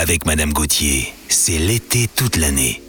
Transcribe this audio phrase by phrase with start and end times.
[0.00, 2.80] Avec Madame Gauthier, c'est l'été toute l'année.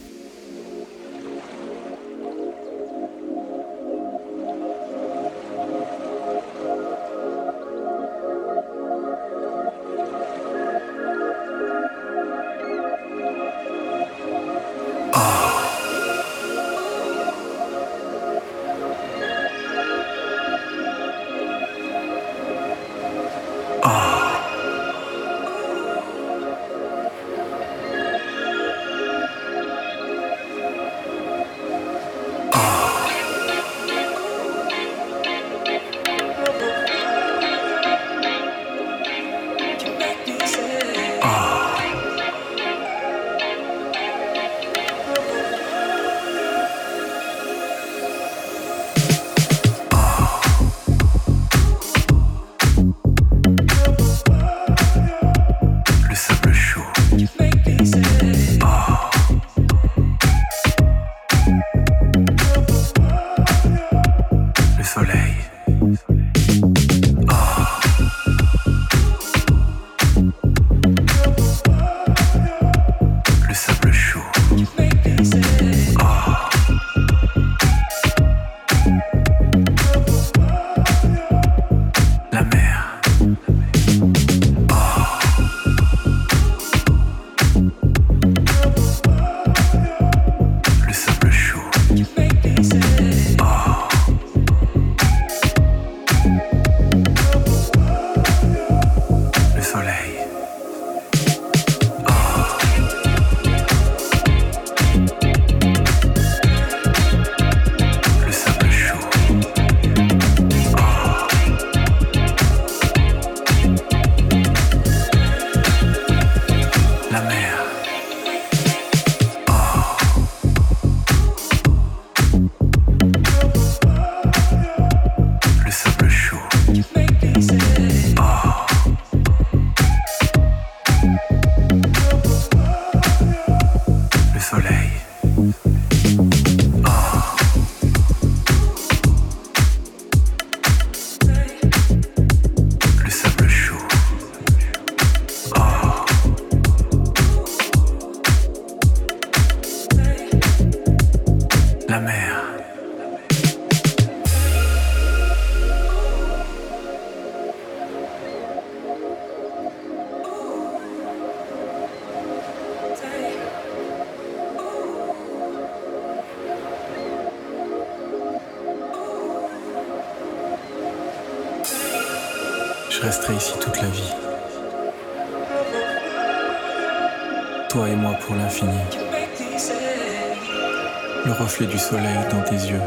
[181.58, 182.82] Du soleil dans tes yeux.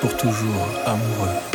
[0.00, 1.53] Pour toujours amoureux.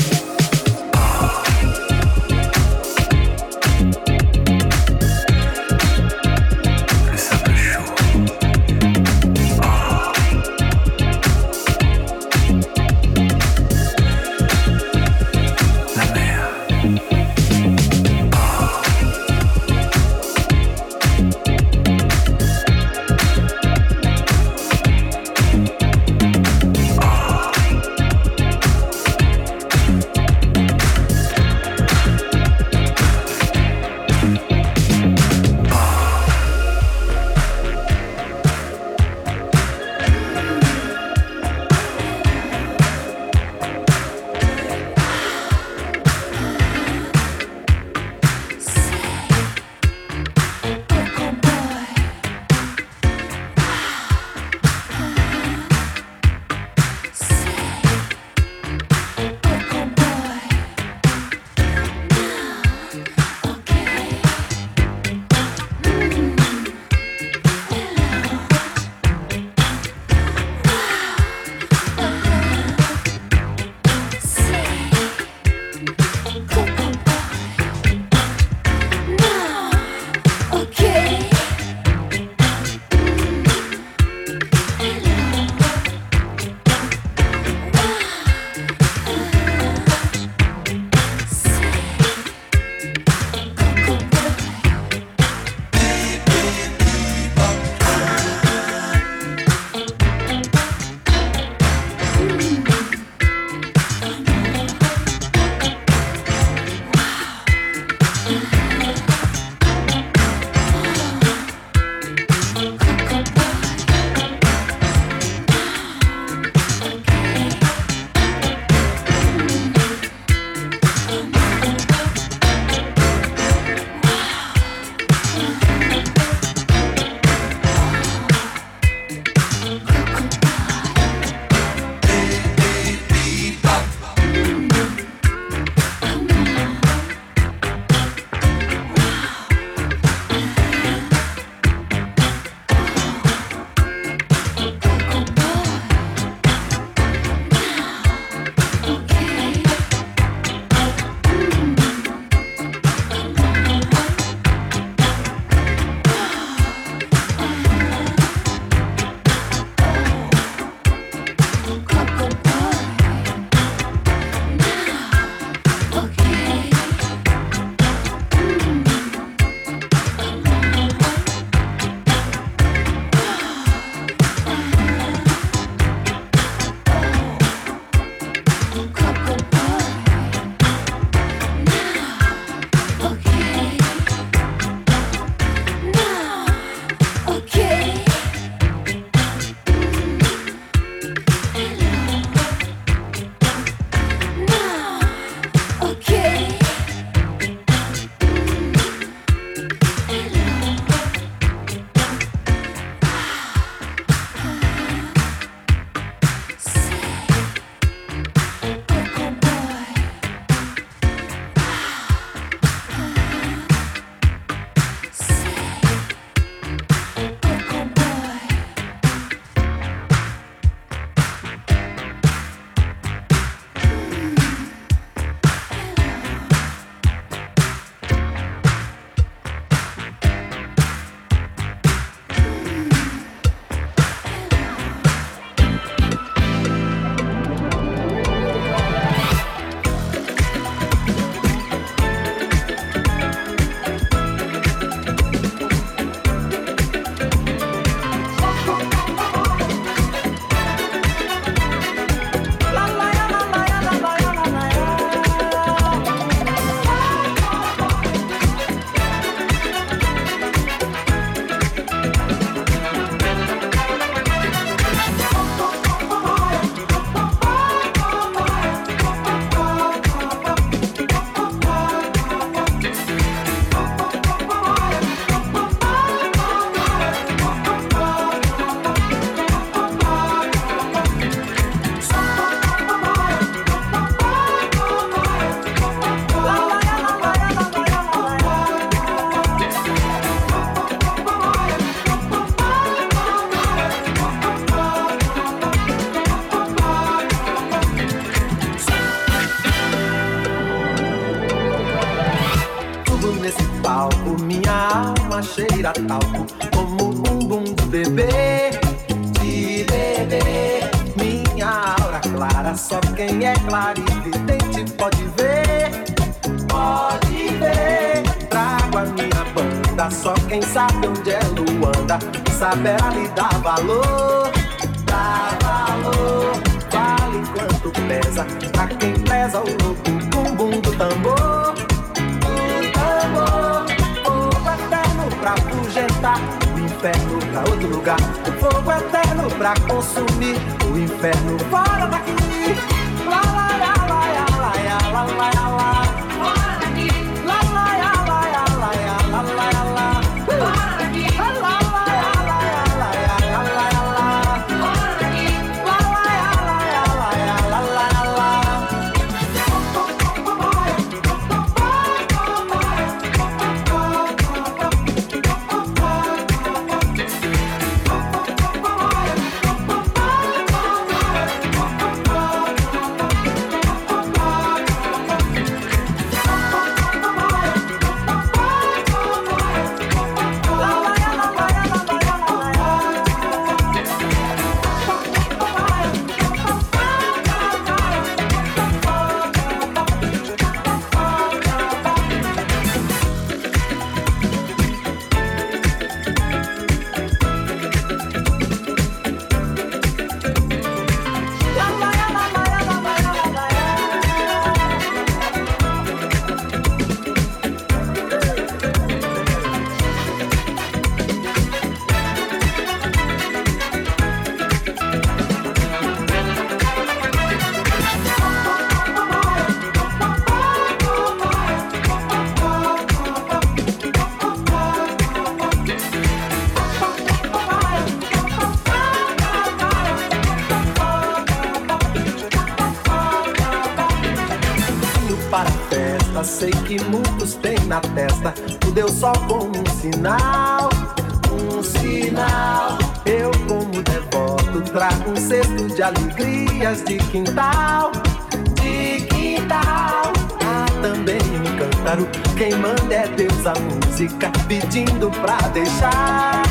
[452.59, 456.61] Quem manda é Deus a música pedindo pra deixar,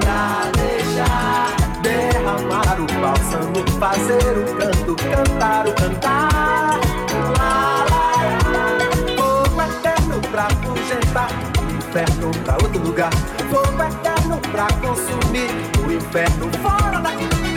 [0.00, 6.80] pra deixar derramar o bálsamo, fazer o canto, cantar o cantar.
[7.36, 8.78] Lá, lá, lá.
[9.18, 11.28] Fogo eterno pra fugentar
[11.60, 13.12] o inferno pra outro lugar.
[13.50, 15.50] Fogo eterno pra consumir
[15.86, 17.53] o inferno fora daqui.